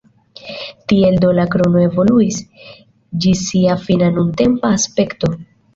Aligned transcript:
Tiel 0.93 1.19
do 1.25 1.29
la 1.41 1.45
krono 1.57 1.83
evoluis 1.89 2.41
ĝis 3.27 3.47
sia 3.53 3.79
fina 3.87 4.13
nuntempa 4.19 4.77
aspekto. 4.81 5.37